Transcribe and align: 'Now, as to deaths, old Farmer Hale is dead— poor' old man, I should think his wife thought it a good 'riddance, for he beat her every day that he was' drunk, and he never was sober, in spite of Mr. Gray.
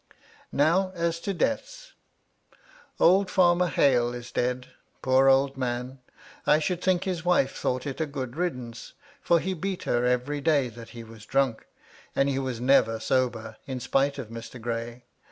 'Now, 0.65 0.93
as 0.95 1.19
to 1.19 1.31
deaths, 1.31 1.93
old 2.99 3.29
Farmer 3.29 3.67
Hale 3.67 4.15
is 4.15 4.31
dead— 4.31 4.69
poor' 5.03 5.27
old 5.29 5.57
man, 5.57 5.99
I 6.47 6.57
should 6.57 6.81
think 6.81 7.03
his 7.03 7.23
wife 7.23 7.55
thought 7.55 7.85
it 7.85 8.01
a 8.01 8.07
good 8.07 8.35
'riddance, 8.35 8.93
for 9.21 9.39
he 9.39 9.53
beat 9.53 9.83
her 9.83 10.03
every 10.03 10.41
day 10.41 10.69
that 10.69 10.89
he 10.97 11.03
was' 11.03 11.23
drunk, 11.27 11.67
and 12.15 12.27
he 12.27 12.39
never 12.39 12.93
was 12.95 13.05
sober, 13.05 13.57
in 13.67 13.79
spite 13.79 14.17
of 14.17 14.29
Mr. 14.29 14.59
Gray. 14.59 15.03